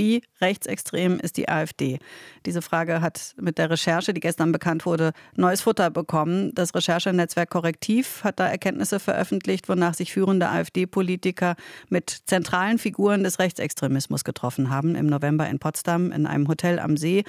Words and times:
Wie 0.00 0.22
rechtsextrem 0.40 1.20
ist 1.20 1.36
die 1.36 1.50
AfD? 1.50 1.98
Diese 2.46 2.62
Frage 2.62 3.02
hat 3.02 3.34
mit 3.38 3.58
der 3.58 3.68
Recherche, 3.68 4.14
die 4.14 4.20
gestern 4.20 4.50
bekannt 4.50 4.86
wurde, 4.86 5.12
neues 5.36 5.60
Futter 5.60 5.90
bekommen. 5.90 6.54
Das 6.54 6.74
Recherchenetzwerk 6.74 7.50
Korrektiv 7.50 8.24
hat 8.24 8.40
da 8.40 8.48
Erkenntnisse 8.48 8.98
veröffentlicht, 8.98 9.68
wonach 9.68 9.92
sich 9.92 10.14
führende 10.14 10.48
AfD-Politiker 10.48 11.54
mit 11.90 12.22
zentralen 12.24 12.78
Figuren 12.78 13.24
des 13.24 13.38
Rechtsextremismus 13.38 14.24
getroffen 14.24 14.70
haben 14.70 14.94
im 14.94 15.04
November 15.04 15.46
in 15.50 15.58
Potsdam 15.58 16.12
in 16.12 16.24
einem 16.24 16.48
Hotel 16.48 16.78
am 16.78 16.96
See. 16.96 17.24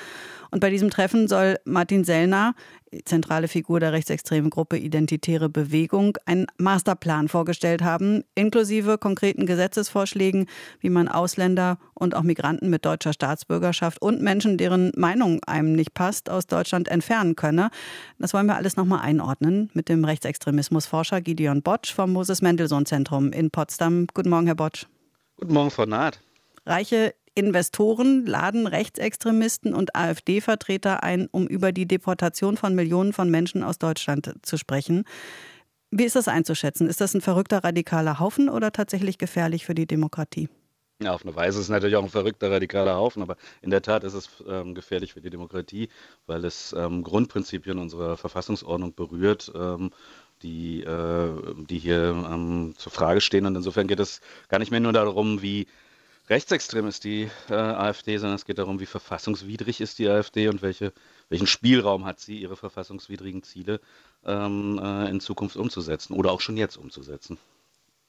Und 0.50 0.62
bei 0.62 0.70
diesem 0.70 0.90
Treffen 0.90 1.28
soll 1.28 1.58
Martin 1.66 2.06
Sellner, 2.06 2.56
zentrale 3.06 3.48
Figur 3.48 3.80
der 3.80 3.94
rechtsextremen 3.94 4.50
Gruppe 4.50 4.78
Identitäre 4.78 5.50
Bewegung, 5.50 6.18
einen 6.26 6.48
Masterplan 6.58 7.28
vorgestellt 7.28 7.82
haben, 7.82 8.24
inklusive 8.36 8.98
konkreten 8.98 9.46
Gesetzesvorschlägen, 9.46 10.48
wie 10.80 10.90
man 10.90 11.08
Ausländer 11.08 11.78
und 11.94 12.16
auch 12.16 12.24
Migranten 12.24 12.70
mit 12.70 12.86
deutscher 12.86 13.14
Staatsbürgerschaft 13.14 14.02
und 14.02 14.22
Menschen, 14.22 14.58
deren 14.58 14.92
Meinung 14.96 15.42
einem 15.46 15.74
nicht 15.74 15.94
passt, 15.94 16.30
aus 16.30 16.48
Deutschland 16.48 16.88
entfernen 16.88 17.36
könne. 17.36 17.70
Das 18.20 18.34
wollen 18.34 18.48
wir 18.48 18.56
alles 18.56 18.76
nochmal 18.76 19.02
einordnen 19.02 19.70
mit 19.74 19.90
dem 19.90 20.04
Rechtsextremismusforscher 20.04 21.22
Gideon 21.22 21.62
Botsch 21.62 21.94
vom 21.94 22.12
Moses 22.12 22.42
Mendelssohn 22.42 22.86
Zentrum 22.86 23.32
in 23.32 23.52
Potsdam. 23.52 24.08
Guten 24.14 24.30
Morgen, 24.30 24.48
Herr 24.48 24.56
Botsch. 24.56 24.86
Guten 25.38 25.54
Morgen, 25.54 25.72
Frau 25.72 25.86
Naht. 25.86 26.20
Reiche 26.66 27.14
Investoren 27.34 28.26
laden 28.26 28.68
Rechtsextremisten 28.68 29.74
und 29.74 29.96
AfD-Vertreter 29.96 31.04
ein, 31.04 31.28
um 31.32 31.48
über 31.48 31.72
die 31.72 31.88
Deportation 31.88 32.58
von 32.58 32.76
Millionen 32.76 33.14
von 33.14 33.30
Menschen 33.30 33.64
aus 33.64 33.80
Deutschland 33.80 34.34
zu 34.42 34.58
sprechen. 34.58 35.06
Wie 35.92 36.04
ist 36.04 36.16
das 36.16 36.28
einzuschätzen? 36.28 36.88
Ist 36.88 37.02
das 37.02 37.14
ein 37.14 37.22
verrückter 37.22 37.64
radikaler 37.64 38.20
Haufen 38.20 38.50
oder 38.50 38.72
tatsächlich 38.72 39.18
gefährlich 39.18 39.66
für 39.66 39.76
die 39.76 39.88
Demokratie? 39.88 40.50
Ja, 41.02 41.14
auf 41.14 41.24
eine 41.26 41.36
Weise 41.36 41.58
ist 41.58 41.66
es 41.66 41.70
natürlich 41.70 41.96
auch 41.96 42.04
ein 42.04 42.10
verrückter 42.10 42.52
radikaler 42.52 42.96
Haufen, 42.96 43.24
aber 43.24 43.36
in 43.62 43.72
der 43.72 43.82
Tat 43.82 44.04
ist 44.04 44.14
es 44.14 44.30
ähm, 44.48 44.76
gefährlich 44.76 45.14
für 45.14 45.22
die 45.22 45.32
Demokratie, 45.32 45.90
weil 46.28 46.46
es 46.46 46.76
ähm, 46.78 47.04
Grundprinzipien 47.04 47.80
unserer 47.80 48.18
Verfassungsordnung 48.18 48.94
berührt, 48.94 49.52
ähm, 49.56 49.90
die, 50.44 50.84
äh, 50.84 51.56
die 51.68 51.80
hier 51.80 52.10
ähm, 52.10 52.76
zur 52.78 52.92
Frage 52.92 53.20
stehen. 53.20 53.48
Und 53.48 53.56
insofern 53.56 53.88
geht 53.88 54.00
es 54.00 54.22
gar 54.48 54.60
nicht 54.60 54.70
mehr 54.70 54.80
nur 54.80 54.94
darum, 54.94 55.42
wie 55.42 55.66
rechtsextrem 56.32 56.88
ist 56.88 57.04
die 57.04 57.30
äh, 57.50 57.54
AfD, 57.54 58.18
sondern 58.18 58.36
es 58.36 58.46
geht 58.46 58.58
darum, 58.58 58.80
wie 58.80 58.86
verfassungswidrig 58.86 59.82
ist 59.82 60.00
die 60.00 60.08
AfD 60.08 60.48
und 60.48 60.62
welche, 60.62 60.94
welchen 61.30 61.46
Spielraum 61.46 62.06
hat 62.06 62.20
sie, 62.20 62.40
ihre 62.40 62.56
verfassungswidrigen 62.56 63.44
Ziele 63.44 63.80
ähm, 64.26 64.80
äh, 64.82 65.10
in 65.10 65.20
Zukunft 65.20 65.58
umzusetzen 65.58 66.14
oder 66.14 66.32
auch 66.32 66.42
schon 66.42 66.58
jetzt 66.58 66.78
umzusetzen. 66.78 67.38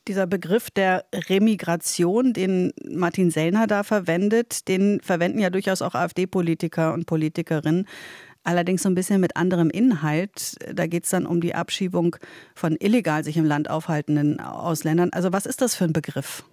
Dieser 0.08 0.26
Begriff 0.26 0.70
der 0.70 1.04
Remigration, 1.28 2.32
den 2.32 2.72
Martin 2.84 3.30
Sellner 3.30 3.66
da 3.66 3.84
verwendet, 3.84 4.66
den 4.66 5.00
verwenden 5.00 5.38
ja 5.38 5.50
durchaus 5.50 5.82
auch 5.82 5.94
AfD-Politiker 5.94 6.92
und 6.92 7.06
Politikerinnen. 7.06 7.86
Allerdings 8.44 8.82
so 8.82 8.88
ein 8.88 8.96
bisschen 8.96 9.20
mit 9.20 9.36
anderem 9.36 9.70
Inhalt. 9.70 10.56
Da 10.74 10.88
geht 10.88 11.04
es 11.04 11.10
dann 11.10 11.26
um 11.26 11.40
die 11.40 11.54
Abschiebung 11.54 12.16
von 12.56 12.76
illegal 12.80 13.22
sich 13.22 13.36
im 13.36 13.44
Land 13.44 13.70
aufhaltenden 13.70 14.40
Ausländern. 14.40 15.10
Also 15.12 15.32
was 15.32 15.46
ist 15.46 15.60
das 15.60 15.76
für 15.76 15.84
ein 15.84 15.92
Begriff? 15.92 16.44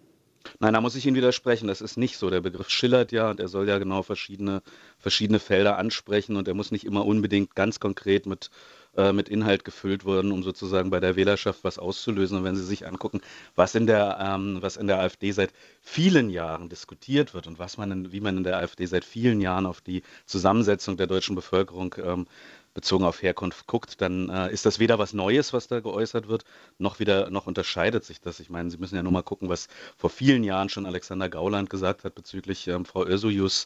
Nein, 0.59 0.73
da 0.73 0.81
muss 0.81 0.95
ich 0.95 1.05
Ihnen 1.05 1.15
widersprechen. 1.15 1.67
Das 1.67 1.81
ist 1.81 1.97
nicht 1.97 2.17
so. 2.17 2.29
Der 2.29 2.41
Begriff 2.41 2.69
schillert 2.69 3.11
ja 3.11 3.29
und 3.29 3.39
er 3.39 3.47
soll 3.47 3.67
ja 3.67 3.77
genau 3.77 4.03
verschiedene, 4.03 4.61
verschiedene 4.97 5.39
Felder 5.39 5.77
ansprechen 5.77 6.35
und 6.35 6.47
er 6.47 6.53
muss 6.53 6.71
nicht 6.71 6.85
immer 6.85 7.05
unbedingt 7.05 7.55
ganz 7.55 7.79
konkret 7.79 8.25
mit, 8.25 8.49
äh, 8.95 9.13
mit 9.13 9.29
Inhalt 9.29 9.65
gefüllt 9.65 10.05
werden, 10.05 10.31
um 10.31 10.43
sozusagen 10.43 10.89
bei 10.89 10.99
der 10.99 11.15
Wählerschaft 11.15 11.63
was 11.63 11.77
auszulösen. 11.77 12.37
Und 12.37 12.43
wenn 12.43 12.55
Sie 12.55 12.65
sich 12.65 12.87
angucken, 12.87 13.21
was 13.55 13.75
in 13.75 13.85
der, 13.85 14.17
ähm, 14.19 14.57
was 14.61 14.77
in 14.77 14.87
der 14.87 14.99
AfD 14.99 15.31
seit 15.31 15.51
vielen 15.81 16.29
Jahren 16.29 16.69
diskutiert 16.69 17.33
wird 17.33 17.47
und 17.47 17.59
was 17.59 17.77
man 17.77 17.91
in, 17.91 18.11
wie 18.11 18.21
man 18.21 18.37
in 18.37 18.43
der 18.43 18.57
AfD 18.57 18.85
seit 18.85 19.05
vielen 19.05 19.41
Jahren 19.41 19.65
auf 19.65 19.81
die 19.81 20.03
Zusammensetzung 20.25 20.97
der 20.97 21.07
deutschen 21.07 21.35
Bevölkerung 21.35 21.95
ähm, 22.03 22.27
bezogen 22.73 23.05
auf 23.05 23.21
Herkunft 23.21 23.67
guckt, 23.67 24.01
dann 24.01 24.29
äh, 24.29 24.51
ist 24.51 24.65
das 24.65 24.79
weder 24.79 24.99
was 24.99 25.13
Neues, 25.13 25.53
was 25.53 25.67
da 25.67 25.79
geäußert 25.79 26.27
wird, 26.27 26.45
noch 26.77 26.99
wieder 26.99 27.29
noch 27.29 27.47
unterscheidet 27.47 28.03
sich 28.03 28.21
das. 28.21 28.39
Ich 28.39 28.49
meine, 28.49 28.69
Sie 28.69 28.77
müssen 28.77 28.95
ja 28.95 29.03
nur 29.03 29.11
mal 29.11 29.23
gucken, 29.23 29.49
was 29.49 29.67
vor 29.97 30.09
vielen 30.09 30.43
Jahren 30.43 30.69
schon 30.69 30.85
Alexander 30.85 31.29
Gauland 31.29 31.69
gesagt 31.69 32.03
hat 32.03 32.15
bezüglich 32.15 32.67
ähm, 32.67 32.85
Frau 32.85 33.05
Ösojus, 33.05 33.65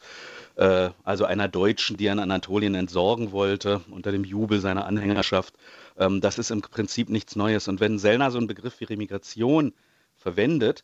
äh, 0.55 0.89
also 1.03 1.25
einer 1.25 1.47
Deutschen, 1.47 1.97
die 1.97 2.09
an 2.09 2.19
Anatolien 2.19 2.75
entsorgen 2.75 3.31
wollte, 3.31 3.81
unter 3.91 4.11
dem 4.11 4.23
Jubel 4.23 4.59
seiner 4.59 4.85
Anhängerschaft. 4.85 5.55
Ähm, 5.97 6.22
das 6.22 6.38
ist 6.38 6.51
im 6.51 6.61
Prinzip 6.61 7.09
nichts 7.09 7.35
Neues. 7.35 7.67
Und 7.67 7.79
wenn 7.79 7.99
Sellner 7.99 8.31
so 8.31 8.38
einen 8.38 8.47
Begriff 8.47 8.79
wie 8.79 8.85
Remigration 8.85 9.73
verwendet, 10.16 10.83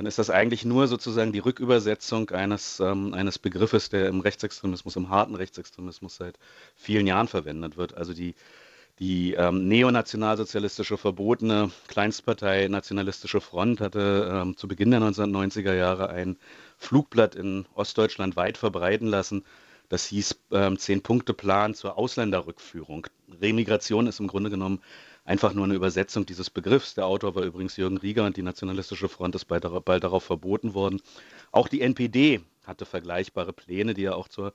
dann 0.00 0.06
ist 0.06 0.18
das 0.18 0.30
eigentlich 0.30 0.64
nur 0.64 0.88
sozusagen 0.88 1.30
die 1.30 1.40
Rückübersetzung 1.40 2.30
eines, 2.30 2.80
ähm, 2.80 3.12
eines 3.12 3.38
Begriffes, 3.38 3.90
der 3.90 4.08
im 4.08 4.20
Rechtsextremismus, 4.20 4.96
im 4.96 5.10
harten 5.10 5.34
Rechtsextremismus 5.34 6.16
seit 6.16 6.38
vielen 6.74 7.06
Jahren 7.06 7.28
verwendet 7.28 7.76
wird. 7.76 7.98
Also 7.98 8.14
die, 8.14 8.34
die 8.98 9.34
ähm, 9.34 9.68
neonationalsozialistische 9.68 10.96
verbotene 10.96 11.70
Kleinstpartei 11.88 12.68
Nationalistische 12.68 13.42
Front 13.42 13.82
hatte 13.82 14.30
ähm, 14.32 14.56
zu 14.56 14.68
Beginn 14.68 14.90
der 14.90 15.00
1990er 15.00 15.74
Jahre 15.74 16.08
ein 16.08 16.38
Flugblatt 16.78 17.34
in 17.34 17.66
Ostdeutschland 17.74 18.36
weit 18.36 18.56
verbreiten 18.56 19.06
lassen. 19.06 19.44
Das 19.90 20.06
hieß 20.06 20.40
ähm, 20.52 20.78
Zehn-Punkte-Plan 20.78 21.74
zur 21.74 21.98
Ausländerrückführung. 21.98 23.06
Remigration 23.42 24.06
ist 24.06 24.18
im 24.18 24.28
Grunde 24.28 24.48
genommen 24.48 24.80
einfach 25.30 25.54
nur 25.54 25.64
eine 25.64 25.74
Übersetzung 25.74 26.26
dieses 26.26 26.50
Begriffs. 26.50 26.94
Der 26.94 27.06
Autor 27.06 27.36
war 27.36 27.44
übrigens 27.44 27.76
Jürgen 27.76 27.98
Rieger 27.98 28.24
und 28.24 28.36
die 28.36 28.42
Nationalistische 28.42 29.08
Front 29.08 29.36
ist 29.36 29.44
bald, 29.44 29.64
bald 29.84 30.02
darauf 30.02 30.24
verboten 30.24 30.74
worden. 30.74 31.00
Auch 31.52 31.68
die 31.68 31.82
NPD 31.82 32.40
hatte 32.66 32.84
vergleichbare 32.84 33.52
Pläne, 33.52 33.94
die 33.94 34.02
ja 34.02 34.14
auch 34.14 34.26
zur 34.26 34.52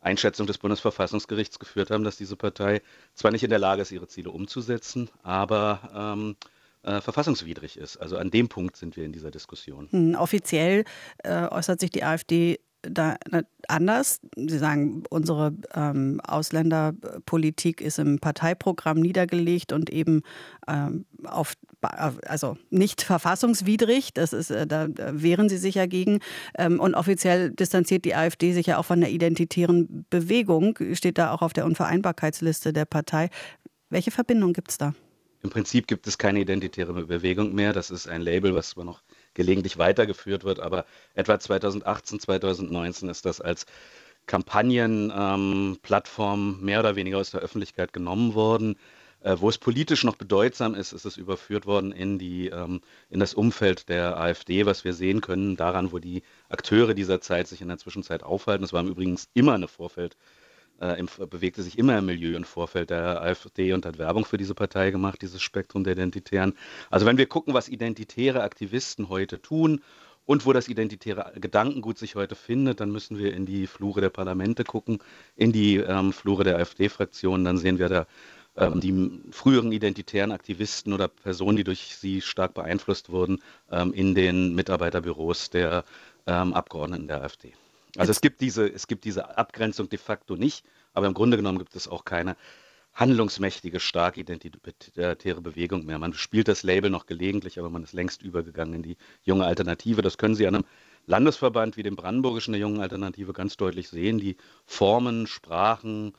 Einschätzung 0.00 0.46
des 0.46 0.58
Bundesverfassungsgerichts 0.58 1.58
geführt 1.58 1.90
haben, 1.90 2.04
dass 2.04 2.16
diese 2.16 2.36
Partei 2.36 2.80
zwar 3.14 3.32
nicht 3.32 3.42
in 3.42 3.50
der 3.50 3.58
Lage 3.58 3.82
ist, 3.82 3.90
ihre 3.90 4.06
Ziele 4.06 4.30
umzusetzen, 4.30 5.10
aber 5.24 6.14
ähm, 6.16 6.36
äh, 6.82 7.00
verfassungswidrig 7.00 7.76
ist. 7.76 7.96
Also 7.96 8.16
an 8.16 8.30
dem 8.30 8.48
Punkt 8.48 8.76
sind 8.76 8.96
wir 8.96 9.04
in 9.04 9.12
dieser 9.12 9.32
Diskussion. 9.32 9.88
Hm, 9.90 10.14
offiziell 10.14 10.84
äh, 11.24 11.48
äußert 11.48 11.80
sich 11.80 11.90
die 11.90 12.04
AfD 12.04 12.60
da 12.90 13.16
anders. 13.68 14.20
Sie 14.36 14.58
sagen, 14.58 15.04
unsere 15.10 15.54
ähm, 15.74 16.20
Ausländerpolitik 16.22 17.80
ist 17.80 17.98
im 17.98 18.18
Parteiprogramm 18.18 19.00
niedergelegt 19.00 19.72
und 19.72 19.90
eben 19.90 20.22
ähm, 20.68 21.06
auf, 21.24 21.54
also 21.80 22.56
nicht 22.70 23.02
verfassungswidrig. 23.02 24.12
Das 24.14 24.32
ist, 24.32 24.50
äh, 24.50 24.66
da 24.66 24.88
wehren 24.96 25.48
Sie 25.48 25.58
sich 25.58 25.76
ja 25.76 25.86
gegen. 25.86 26.20
Ähm, 26.56 26.80
und 26.80 26.94
offiziell 26.94 27.50
distanziert 27.50 28.04
die 28.04 28.14
AfD 28.14 28.52
sich 28.52 28.66
ja 28.66 28.78
auch 28.78 28.84
von 28.84 29.00
der 29.00 29.10
identitären 29.10 30.06
Bewegung, 30.10 30.78
steht 30.92 31.18
da 31.18 31.32
auch 31.32 31.42
auf 31.42 31.52
der 31.52 31.64
Unvereinbarkeitsliste 31.64 32.72
der 32.72 32.84
Partei. 32.84 33.30
Welche 33.90 34.10
Verbindung 34.10 34.52
gibt 34.52 34.70
es 34.70 34.78
da? 34.78 34.94
Im 35.44 35.50
Prinzip 35.50 35.86
gibt 35.86 36.06
es 36.06 36.16
keine 36.16 36.40
identitäre 36.40 36.94
Bewegung 36.94 37.54
mehr. 37.54 37.74
Das 37.74 37.90
ist 37.90 38.08
ein 38.08 38.22
Label, 38.22 38.54
was 38.54 38.78
wir 38.78 38.84
noch 38.84 39.02
gelegentlich 39.34 39.76
weitergeführt 39.76 40.42
wird. 40.42 40.58
Aber 40.58 40.86
etwa 41.12 41.38
2018, 41.38 42.18
2019 42.18 43.10
ist 43.10 43.26
das 43.26 43.42
als 43.42 43.66
Kampagnenplattform 44.24 46.56
ähm, 46.58 46.64
mehr 46.64 46.80
oder 46.80 46.96
weniger 46.96 47.18
aus 47.18 47.30
der 47.30 47.42
Öffentlichkeit 47.42 47.92
genommen 47.92 48.32
worden. 48.32 48.78
Äh, 49.20 49.36
wo 49.38 49.50
es 49.50 49.58
politisch 49.58 50.04
noch 50.04 50.16
bedeutsam 50.16 50.74
ist, 50.74 50.94
ist 50.94 51.04
es 51.04 51.18
überführt 51.18 51.66
worden 51.66 51.92
in, 51.92 52.18
die, 52.18 52.48
ähm, 52.48 52.80
in 53.10 53.20
das 53.20 53.34
Umfeld 53.34 53.90
der 53.90 54.18
AfD, 54.18 54.64
was 54.64 54.84
wir 54.84 54.94
sehen 54.94 55.20
können, 55.20 55.56
daran, 55.56 55.92
wo 55.92 55.98
die 55.98 56.22
Akteure 56.48 56.94
dieser 56.94 57.20
Zeit 57.20 57.48
sich 57.48 57.60
in 57.60 57.68
der 57.68 57.76
Zwischenzeit 57.76 58.22
aufhalten. 58.22 58.62
Das 58.62 58.72
war 58.72 58.80
im 58.80 58.88
Übrigen 58.88 59.20
immer 59.34 59.52
eine 59.52 59.68
Vorfeld, 59.68 60.16
äh, 60.80 60.98
im, 60.98 61.08
bewegte 61.30 61.62
sich 61.62 61.78
immer 61.78 61.98
im 61.98 62.06
Milieu 62.06 62.36
im 62.36 62.44
Vorfeld 62.44 62.90
der 62.90 63.22
AfD 63.22 63.72
und 63.72 63.86
hat 63.86 63.98
Werbung 63.98 64.24
für 64.24 64.36
diese 64.36 64.54
Partei 64.54 64.90
gemacht, 64.90 65.22
dieses 65.22 65.42
Spektrum 65.42 65.84
der 65.84 65.94
Identitären. 65.94 66.54
Also 66.90 67.06
wenn 67.06 67.18
wir 67.18 67.26
gucken, 67.26 67.54
was 67.54 67.68
identitäre 67.68 68.42
Aktivisten 68.42 69.08
heute 69.08 69.40
tun 69.40 69.82
und 70.26 70.46
wo 70.46 70.52
das 70.52 70.68
identitäre 70.68 71.32
Gedankengut 71.38 71.98
sich 71.98 72.14
heute 72.14 72.34
findet, 72.34 72.80
dann 72.80 72.90
müssen 72.90 73.18
wir 73.18 73.34
in 73.34 73.46
die 73.46 73.66
Flure 73.66 74.00
der 74.00 74.10
Parlamente 74.10 74.64
gucken, 74.64 74.98
in 75.36 75.52
die 75.52 75.76
ähm, 75.76 76.12
Flure 76.12 76.44
der 76.44 76.56
AfD-Fraktion, 76.56 77.44
dann 77.44 77.58
sehen 77.58 77.78
wir 77.78 77.88
da 77.88 78.06
ähm, 78.56 78.80
die 78.80 79.32
früheren 79.32 79.72
identitären 79.72 80.32
Aktivisten 80.32 80.92
oder 80.92 81.08
Personen, 81.08 81.56
die 81.56 81.64
durch 81.64 81.96
sie 81.96 82.20
stark 82.20 82.54
beeinflusst 82.54 83.10
wurden, 83.10 83.42
ähm, 83.70 83.92
in 83.92 84.14
den 84.14 84.54
Mitarbeiterbüros 84.54 85.50
der 85.50 85.84
ähm, 86.26 86.54
Abgeordneten 86.54 87.08
der 87.08 87.22
AfD. 87.22 87.52
Also 87.96 88.10
es 88.10 88.20
gibt, 88.20 88.40
diese, 88.40 88.66
es 88.66 88.86
gibt 88.86 89.04
diese 89.04 89.36
Abgrenzung 89.38 89.88
de 89.88 89.98
facto 89.98 90.36
nicht, 90.36 90.64
aber 90.92 91.06
im 91.06 91.14
Grunde 91.14 91.36
genommen 91.36 91.58
gibt 91.58 91.76
es 91.76 91.88
auch 91.88 92.04
keine 92.04 92.36
handlungsmächtige, 92.94 93.80
stark 93.80 94.16
identitäre 94.16 95.40
Bewegung 95.40 95.84
mehr. 95.84 95.98
Man 95.98 96.14
spielt 96.14 96.48
das 96.48 96.62
Label 96.62 96.90
noch 96.90 97.06
gelegentlich, 97.06 97.58
aber 97.58 97.68
man 97.68 97.82
ist 97.82 97.92
längst 97.92 98.22
übergegangen 98.22 98.74
in 98.74 98.82
die 98.82 98.96
junge 99.22 99.44
Alternative. 99.44 100.00
Das 100.00 100.16
können 100.16 100.36
Sie 100.36 100.46
an 100.46 100.54
einem 100.54 100.64
Landesverband 101.06 101.76
wie 101.76 101.82
dem 101.82 101.96
Brandenburgischen 101.96 102.52
der 102.52 102.60
jungen 102.60 102.80
Alternative 102.80 103.32
ganz 103.32 103.56
deutlich 103.56 103.88
sehen. 103.88 104.18
Die 104.18 104.36
Formen, 104.64 105.26
Sprachen, 105.26 106.14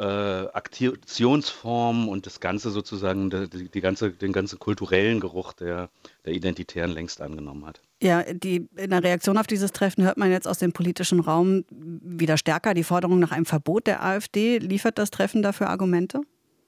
äh, 0.00 0.46
Aktionsform 0.52 2.08
und 2.08 2.24
das 2.24 2.40
Ganze 2.40 2.70
sozusagen, 2.70 3.28
die, 3.28 3.68
die, 3.68 3.80
ganze, 3.82 4.10
den 4.10 4.32
ganzen 4.32 4.58
kulturellen 4.58 5.20
Geruch 5.20 5.52
der, 5.52 5.90
der 6.24 6.32
Identitären 6.32 6.90
längst 6.90 7.20
angenommen 7.20 7.66
hat. 7.66 7.82
Ja, 8.02 8.22
die, 8.32 8.66
in 8.76 8.90
der 8.90 9.04
Reaktion 9.04 9.36
auf 9.36 9.46
dieses 9.46 9.72
Treffen 9.72 10.02
hört 10.02 10.16
man 10.16 10.30
jetzt 10.30 10.48
aus 10.48 10.58
dem 10.58 10.72
politischen 10.72 11.20
Raum 11.20 11.64
wieder 11.70 12.38
stärker 12.38 12.72
die 12.72 12.84
Forderung 12.84 13.18
nach 13.18 13.30
einem 13.30 13.44
Verbot 13.44 13.86
der 13.86 14.02
AfD. 14.02 14.56
Liefert 14.56 14.96
das 14.96 15.10
Treffen 15.10 15.42
dafür 15.42 15.68
Argumente? 15.68 16.22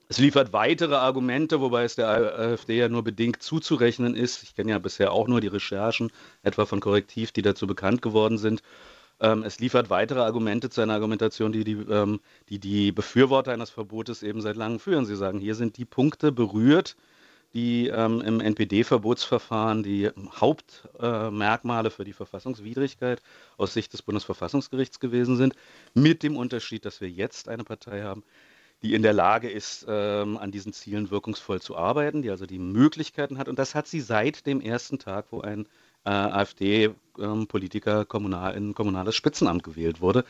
Es 0.08 0.18
liefert 0.18 0.52
weitere 0.52 0.96
Argumente, 0.96 1.62
wobei 1.62 1.84
es 1.84 1.94
der 1.94 2.08
AfD 2.08 2.76
ja 2.76 2.90
nur 2.90 3.02
bedingt 3.02 3.42
zuzurechnen 3.42 4.14
ist. 4.14 4.42
Ich 4.42 4.54
kenne 4.54 4.72
ja 4.72 4.78
bisher 4.78 5.10
auch 5.10 5.26
nur 5.26 5.40
die 5.40 5.46
Recherchen, 5.46 6.10
etwa 6.42 6.66
von 6.66 6.80
Korrektiv, 6.80 7.32
die 7.32 7.40
dazu 7.40 7.66
bekannt 7.66 8.02
geworden 8.02 8.36
sind. 8.36 8.62
Ähm, 9.22 9.44
es 9.44 9.60
liefert 9.60 9.88
weitere 9.88 10.20
Argumente 10.20 10.68
zu 10.68 10.80
einer 10.80 10.94
Argumentation, 10.94 11.52
die 11.52 11.62
die, 11.62 11.74
ähm, 11.74 12.20
die 12.48 12.58
die 12.58 12.90
Befürworter 12.90 13.52
eines 13.52 13.70
Verbotes 13.70 14.24
eben 14.24 14.40
seit 14.40 14.56
langem 14.56 14.80
führen. 14.80 15.06
Sie 15.06 15.16
sagen, 15.16 15.38
hier 15.38 15.54
sind 15.54 15.76
die 15.78 15.84
Punkte 15.84 16.32
berührt, 16.32 16.96
die 17.54 17.86
ähm, 17.86 18.20
im 18.20 18.40
NPD-Verbotsverfahren 18.40 19.84
die 19.84 20.10
Hauptmerkmale 20.40 21.88
äh, 21.88 21.90
für 21.92 22.04
die 22.04 22.14
Verfassungswidrigkeit 22.14 23.22
aus 23.56 23.74
Sicht 23.74 23.92
des 23.92 24.02
Bundesverfassungsgerichts 24.02 24.98
gewesen 24.98 25.36
sind, 25.36 25.54
mit 25.94 26.24
dem 26.24 26.36
Unterschied, 26.36 26.84
dass 26.84 27.00
wir 27.00 27.08
jetzt 27.08 27.48
eine 27.48 27.62
Partei 27.62 28.02
haben, 28.02 28.24
die 28.82 28.94
in 28.94 29.02
der 29.02 29.12
Lage 29.12 29.48
ist, 29.48 29.86
ähm, 29.88 30.36
an 30.36 30.50
diesen 30.50 30.72
Zielen 30.72 31.12
wirkungsvoll 31.12 31.60
zu 31.60 31.76
arbeiten, 31.76 32.22
die 32.22 32.30
also 32.30 32.46
die 32.46 32.58
Möglichkeiten 32.58 33.38
hat. 33.38 33.48
Und 33.48 33.60
das 33.60 33.76
hat 33.76 33.86
sie 33.86 34.00
seit 34.00 34.46
dem 34.46 34.60
ersten 34.60 34.98
Tag, 34.98 35.26
wo 35.30 35.42
ein 35.42 35.68
äh, 36.04 36.10
AfD-Politiker 36.10 38.00
ähm, 38.00 38.08
kommunal, 38.08 38.54
in 38.54 38.74
kommunales 38.74 39.14
Spitzenamt 39.14 39.62
gewählt 39.62 40.00
wurde. 40.00 40.24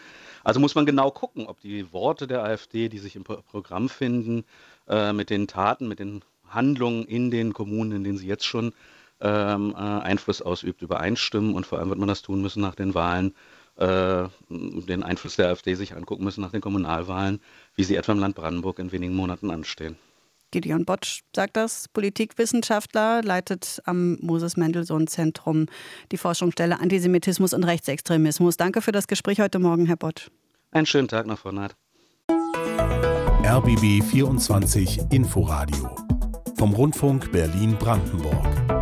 Also 0.45 0.61
muss 0.61 0.75
man 0.75 0.87
genau 0.87 1.11
gucken, 1.11 1.47
ob 1.47 1.61
die 1.61 1.93
Worte 1.93 2.27
der 2.27 2.45
AfD, 2.45 2.89
die 2.89 2.99
sich 2.99 3.17
im 3.17 3.25
Programm 3.25 3.89
finden, 3.89 4.45
äh, 4.89 5.13
mit 5.13 5.31
den 5.31 5.47
Taten, 5.47 5.89
mit 5.89 5.99
den 5.99 6.23
Handlungen 6.49 7.05
in 7.05 7.31
den 7.31 7.53
Kommunen, 7.53 7.93
in 7.93 8.05
denen 8.05 8.19
sie 8.19 8.27
jetzt 8.27 8.45
schon 8.45 8.73
ähm, 9.21 9.75
äh, 9.77 9.79
Einfluss 9.79 10.43
ausübt, 10.43 10.83
übereinstimmen. 10.83 11.55
Und 11.55 11.67
vor 11.67 11.79
allem 11.79 11.89
wird 11.89 11.99
man 11.99 12.09
das 12.09 12.23
tun 12.23 12.43
müssen 12.43 12.61
nach 12.61 12.75
den 12.75 12.95
Wahlen, 12.95 13.35
äh, 13.77 14.25
den 14.51 15.03
Einfluss 15.03 15.37
der 15.37 15.49
AfD 15.49 15.75
sich 15.75 15.95
angucken 15.95 16.25
müssen 16.25 16.43
nach 16.43 16.51
den 16.51 16.61
Kommunalwahlen, 16.61 17.41
wie 17.75 17.85
sie 17.85 17.97
etwa 17.97 18.13
im 18.13 18.19
Land 18.19 18.35
Brandenburg 18.35 18.79
in 18.79 18.93
wenigen 18.93 19.15
Monaten 19.15 19.51
anstehen. 19.51 19.97
Gideon 20.53 20.85
Botsch 20.85 21.23
sagt 21.35 21.57
das, 21.57 21.89
Politikwissenschaftler, 21.89 23.23
leitet 23.23 23.83
am 23.85 24.19
Moses 24.21 24.57
Mendelssohn 24.57 25.09
Zentrum 25.09 25.67
die 26.13 26.17
Forschungsstelle 26.17 26.79
Antisemitismus 26.79 27.53
und 27.53 27.65
Rechtsextremismus. 27.65 28.57
Danke 28.57 28.81
für 28.81 28.93
das 28.93 29.09
Gespräch 29.09 29.41
heute 29.41 29.59
Morgen, 29.59 29.87
Herr 29.87 29.97
Botsch. 29.97 30.29
Einen 30.71 30.87
schönen 30.87 31.09
Tag 31.09 31.27
noch, 31.27 31.41
Frau 31.41 31.51
Naht. 31.51 31.75
RBB 33.45 34.05
24 34.05 35.01
Inforadio 35.11 35.91
vom 36.57 36.73
Rundfunk 36.75 37.33
Berlin-Brandenburg. 37.33 38.82